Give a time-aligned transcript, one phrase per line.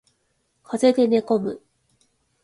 [0.63, 1.61] 風邪で寝込む